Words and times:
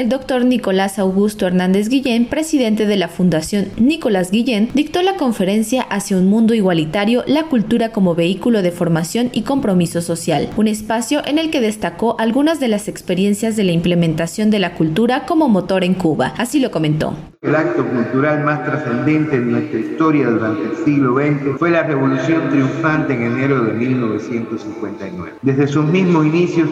El 0.00 0.08
doctor 0.08 0.46
Nicolás 0.46 0.98
Augusto 0.98 1.46
Hernández 1.46 1.90
Guillén, 1.90 2.24
presidente 2.24 2.86
de 2.86 2.96
la 2.96 3.08
Fundación 3.08 3.66
Nicolás 3.76 4.30
Guillén, 4.30 4.70
dictó 4.72 5.02
la 5.02 5.16
conferencia 5.16 5.82
Hacia 5.82 6.16
un 6.16 6.26
mundo 6.26 6.54
igualitario, 6.54 7.22
la 7.26 7.48
cultura 7.48 7.92
como 7.92 8.14
vehículo 8.14 8.62
de 8.62 8.70
formación 8.70 9.28
y 9.34 9.42
compromiso 9.42 10.00
social, 10.00 10.48
un 10.56 10.68
espacio 10.68 11.20
en 11.26 11.36
el 11.36 11.50
que 11.50 11.60
destacó 11.60 12.16
algunas 12.18 12.60
de 12.60 12.68
las 12.68 12.88
experiencias 12.88 13.56
de 13.56 13.64
la 13.64 13.72
implementación 13.72 14.48
de 14.48 14.60
la 14.60 14.72
cultura 14.72 15.26
como 15.26 15.50
motor 15.50 15.84
en 15.84 15.92
Cuba. 15.92 16.32
Así 16.38 16.60
lo 16.60 16.70
comentó. 16.70 17.14
El 17.42 17.54
acto 17.54 17.86
cultural 17.86 18.42
más 18.42 18.64
trascendente 18.64 19.36
en 19.36 19.52
nuestra 19.52 19.80
historia 19.80 20.30
durante 20.30 20.62
el 20.62 20.76
siglo 20.82 21.16
XX 21.16 21.58
fue 21.58 21.72
la 21.72 21.82
Revolución 21.82 22.48
Triunfante 22.48 23.12
en 23.12 23.24
enero 23.24 23.64
de 23.64 23.74
1959. 23.74 25.34
Desde 25.42 25.66
sus 25.66 25.84
mismos 25.84 26.24
inicios, 26.24 26.70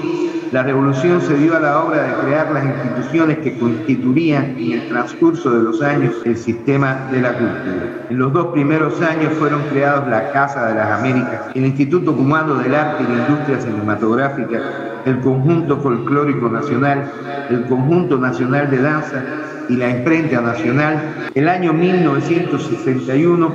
la 0.53 0.63
revolución 0.63 1.21
se 1.21 1.35
dio 1.35 1.57
a 1.57 1.61
la 1.61 1.83
obra 1.83 2.03
de 2.03 2.15
crear 2.25 2.51
las 2.53 2.65
instituciones 2.65 3.39
que 3.39 3.59
constituirían 3.59 4.57
en 4.59 4.73
el 4.73 4.89
transcurso 4.89 5.51
de 5.51 5.63
los 5.63 5.83
años 5.83 6.15
el 6.25 6.37
sistema 6.37 7.09
de 7.11 7.21
la 7.21 7.33
cultura. 7.33 8.07
En 8.09 8.19
los 8.19 8.33
dos 8.33 8.47
primeros 8.49 9.01
años 9.03 9.33
fueron 9.35 9.63
creados 9.71 10.09
la 10.09 10.33
Casa 10.33 10.67
de 10.69 10.75
las 10.75 10.99
Américas, 10.99 11.43
el 11.55 11.67
Instituto 11.67 12.17
Cumano 12.17 12.55
del 12.55 12.75
Arte 12.75 13.05
y 13.05 13.13
la 13.13 13.29
Industria 13.29 13.61
Cinematográfica, 13.61 14.61
el 15.05 15.21
Conjunto 15.21 15.77
Folclórico 15.79 16.49
Nacional, 16.49 17.11
el 17.51 17.67
Conjunto 17.67 18.19
Nacional 18.19 18.71
de 18.71 18.83
Danza, 18.83 19.23
y 19.69 19.77
la 19.77 19.91
imprenta 19.91 20.41
nacional, 20.41 21.31
el 21.35 21.49
año 21.49 21.73
1961 21.73 23.53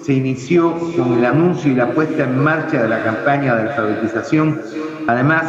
se 0.00 0.14
inició 0.14 0.72
con 0.96 1.18
el 1.18 1.24
anuncio 1.24 1.70
y 1.70 1.74
la 1.74 1.90
puesta 1.90 2.24
en 2.24 2.42
marcha 2.42 2.82
de 2.82 2.88
la 2.88 3.02
campaña 3.02 3.54
de 3.54 3.62
alfabetización. 3.62 4.60
Además, 5.06 5.44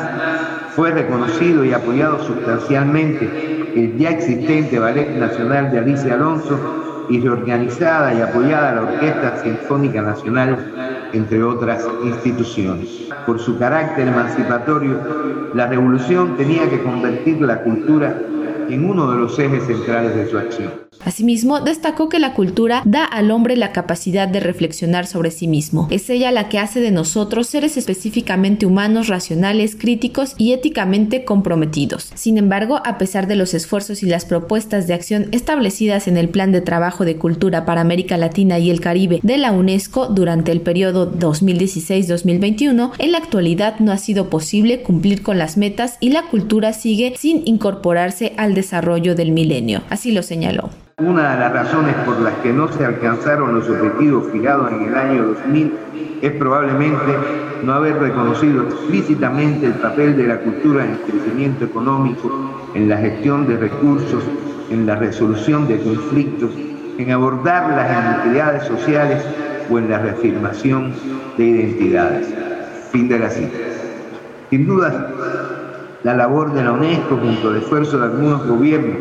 fue 0.75 0.91
reconocido 0.91 1.63
y 1.63 1.73
apoyado 1.73 2.23
sustancialmente 2.23 3.29
el 3.75 3.97
ya 3.97 4.11
existente 4.11 4.79
Ballet 4.79 5.09
Nacional 5.17 5.71
de 5.71 5.79
Alicia 5.79 6.15
Alonso 6.15 7.05
y 7.09 7.19
reorganizada 7.19 8.13
y 8.13 8.21
apoyada 8.21 8.75
la 8.75 8.81
Orquesta 8.83 9.41
Sinfónica 9.43 10.01
Nacional, 10.01 11.09
entre 11.11 11.43
otras 11.43 11.85
instituciones. 12.03 13.09
Por 13.25 13.39
su 13.39 13.57
carácter 13.57 14.07
emancipatorio, 14.07 14.99
la 15.53 15.67
revolución 15.67 16.35
tenía 16.37 16.69
que 16.69 16.81
convertir 16.81 17.41
la 17.41 17.61
cultura 17.61 18.19
en 18.69 18.89
uno 18.89 19.11
de 19.11 19.17
los 19.17 19.37
ejes 19.37 19.63
centrales 19.65 20.15
de 20.15 20.27
su 20.27 20.37
acción. 20.37 20.82
Asimismo, 21.05 21.59
destacó 21.59 22.09
que 22.09 22.19
la 22.19 22.33
cultura 22.33 22.81
da 22.85 23.05
al 23.05 23.31
hombre 23.31 23.55
la 23.57 23.71
capacidad 23.71 24.27
de 24.27 24.39
reflexionar 24.39 25.07
sobre 25.07 25.31
sí 25.31 25.47
mismo. 25.47 25.87
Es 25.91 26.09
ella 26.09 26.31
la 26.31 26.49
que 26.49 26.59
hace 26.59 26.79
de 26.79 26.91
nosotros 26.91 27.47
seres 27.47 27.77
específicamente 27.77 28.65
humanos, 28.65 29.07
racionales, 29.07 29.75
críticos 29.75 30.35
y 30.37 30.53
éticamente 30.53 31.25
comprometidos. 31.25 32.11
Sin 32.15 32.37
embargo, 32.37 32.81
a 32.85 32.97
pesar 32.97 33.27
de 33.27 33.35
los 33.35 33.53
esfuerzos 33.53 34.03
y 34.03 34.05
las 34.05 34.25
propuestas 34.25 34.87
de 34.87 34.93
acción 34.93 35.27
establecidas 35.31 36.07
en 36.07 36.17
el 36.17 36.29
Plan 36.29 36.51
de 36.51 36.61
Trabajo 36.61 37.05
de 37.05 37.17
Cultura 37.17 37.65
para 37.65 37.81
América 37.81 38.17
Latina 38.17 38.59
y 38.59 38.69
el 38.69 38.81
Caribe 38.81 39.19
de 39.23 39.37
la 39.37 39.51
UNESCO 39.51 40.07
durante 40.07 40.51
el 40.51 40.61
periodo 40.61 41.11
2016-2021, 41.11 42.91
en 42.97 43.11
la 43.11 43.17
actualidad 43.17 43.79
no 43.79 43.91
ha 43.91 43.97
sido 43.97 44.29
posible 44.29 44.81
cumplir 44.81 45.21
con 45.21 45.37
las 45.37 45.57
metas 45.57 45.97
y 45.99 46.09
la 46.09 46.23
cultura 46.23 46.73
sigue 46.73 47.13
sin 47.17 47.41
incorporarse 47.45 48.33
al 48.37 48.53
desarrollo 48.53 49.15
del 49.15 49.31
milenio. 49.31 49.83
Así 49.89 50.11
lo 50.11 50.23
señaló. 50.23 50.69
Una 51.05 51.33
de 51.33 51.39
las 51.39 51.51
razones 51.51 51.95
por 52.05 52.17
las 52.21 52.33
que 52.35 52.53
no 52.53 52.71
se 52.71 52.85
alcanzaron 52.85 53.55
los 53.55 53.69
objetivos 53.69 54.31
fijados 54.31 54.71
en 54.71 54.83
el 54.83 54.95
año 54.95 55.23
2000 55.27 55.73
es 56.21 56.31
probablemente 56.31 57.17
no 57.61 57.73
haber 57.73 57.99
reconocido 57.99 58.63
explícitamente 58.63 59.65
el 59.65 59.73
papel 59.73 60.15
de 60.15 60.27
la 60.27 60.39
cultura 60.39 60.85
en 60.85 60.91
el 60.91 60.99
crecimiento 60.99 61.65
económico, 61.65 62.31
en 62.73 62.87
la 62.87 62.97
gestión 62.99 63.45
de 63.45 63.57
recursos, 63.57 64.23
en 64.69 64.85
la 64.85 64.95
resolución 64.95 65.67
de 65.67 65.81
conflictos, 65.81 66.51
en 66.97 67.11
abordar 67.11 67.71
las 67.71 68.23
inequidades 68.23 68.63
sociales 68.63 69.25
o 69.69 69.79
en 69.79 69.89
la 69.89 69.99
reafirmación 69.99 70.93
de 71.37 71.43
identidades. 71.43 72.33
Fin 72.91 73.09
de 73.09 73.19
la 73.19 73.29
cita. 73.29 73.57
Sin 74.49 74.65
duda, 74.65 75.11
la 76.03 76.13
labor 76.13 76.53
de 76.53 76.63
la 76.63 76.73
UNESCO 76.73 77.17
junto 77.17 77.49
al 77.49 77.57
esfuerzo 77.57 77.97
de 77.97 78.05
algunos 78.05 78.45
gobiernos 78.45 78.97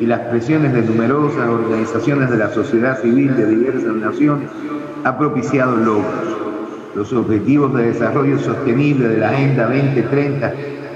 y 0.00 0.06
las 0.06 0.20
presiones 0.20 0.72
de 0.72 0.82
numerosas 0.82 1.48
organizaciones 1.48 2.30
de 2.30 2.38
la 2.38 2.50
sociedad 2.50 3.00
civil 3.00 3.36
de 3.36 3.46
diversas 3.46 3.94
naciones 3.94 4.48
ha 5.04 5.16
propiciado 5.16 5.76
logros. 5.76 6.36
Los 6.96 7.12
Objetivos 7.12 7.72
de 7.74 7.92
Desarrollo 7.92 8.38
Sostenible 8.38 9.08
de 9.08 9.18
la 9.18 9.30
Agenda 9.30 9.66
2030, 9.66 10.52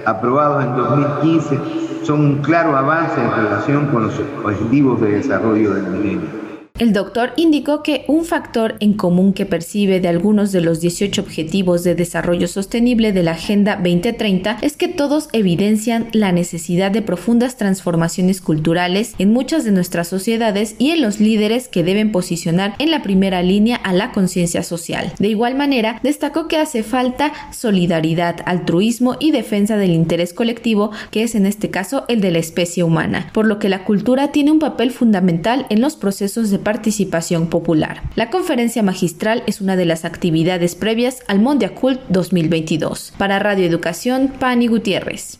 aprobados 0.07 0.65
en 0.65 0.77
2015, 0.77 1.59
son 2.03 2.21
un 2.21 2.43
claro 2.43 2.77
avance 2.77 3.21
en 3.21 3.31
relación 3.31 3.87
con 3.87 4.05
los 4.05 4.21
Objetivos 4.43 5.01
de 5.01 5.13
Desarrollo 5.13 5.75
del 5.75 5.85
Milenio. 5.85 6.44
El 6.81 6.93
doctor 6.93 7.35
indicó 7.37 7.85
que 7.85 8.05
un 8.09 8.25
factor 8.25 8.75
en 8.81 8.95
común 8.95 9.33
que 9.33 9.47
percibe 9.47 10.01
de 10.01 10.09
algunos 10.09 10.51
de 10.51 10.61
los 10.61 10.81
18 10.81 11.21
Objetivos 11.23 11.85
de 11.85 11.95
Desarrollo 11.95 12.49
Sostenible 12.49 13.13
de 13.13 13.23
la 13.23 13.31
Agenda 13.31 13.77
2030 13.77 14.59
es 14.61 14.77
que 14.77 14.89
todos 14.89 15.29
evidencian 15.33 16.09
la 16.11 16.33
necesidad 16.33 16.91
de 16.91 17.01
profundas 17.01 17.57
transformaciones 17.57 18.41
culturales 18.41 19.15
en 19.21 19.33
muchas 19.33 19.65
de 19.65 19.71
nuestras 19.71 20.09
sociedades 20.09 20.75
y 20.81 20.91
en 20.91 21.01
los 21.01 21.21
líderes 21.21 21.69
que 21.69 21.85
deben 21.85 22.11
posicionar 22.11 22.75
en 22.81 22.91
la 22.91 23.05
primera 23.05 23.41
línea 23.45 23.77
a 23.77 23.93
la 23.93 24.11
conciencia 24.11 24.65
social. 24.65 25.13
De 25.21 25.29
igual 25.29 25.55
manera, 25.55 26.01
destacó 26.03 26.49
que 26.49 26.57
hace 26.57 26.83
falta 26.83 27.33
solidaridad, 27.53 28.41
altruismo 28.47 29.15
y 29.21 29.31
defensa 29.31 29.77
del 29.77 29.93
interés 29.93 30.35
colectivo, 30.35 30.91
que 31.13 31.23
es 31.23 31.37
en 31.37 31.47
este 31.47 31.71
caso 31.71 32.05
el 32.09 32.21
de 32.21 32.33
la 32.33 32.41
especie 32.41 32.83
humana, 32.83 33.31
por 33.33 33.47
lo 33.47 33.61
que 33.61 33.69
la 33.69 33.85
cultura 33.85 34.33
tiene 34.33 34.51
un 34.51 34.59
papel 34.59 34.91
fundamental 34.91 35.67
en 35.71 35.81
los 35.81 35.95
procesos 35.95 36.51
de 36.51 36.64
participación 36.65 37.47
popular. 37.47 38.03
La 38.17 38.31
conferencia 38.31 38.83
magistral 38.83 39.45
es 39.47 39.61
una 39.61 39.77
de 39.77 39.85
las 39.85 40.05
actividades 40.05 40.75
previas 40.75 41.23
al 41.29 41.39
Mondiacult 41.39 42.01
2022. 42.09 43.13
Para 43.17 43.39
Radio 43.39 43.67
Educación, 43.67 44.33
Pani 44.41 44.67
Gutiérrez. 44.67 45.39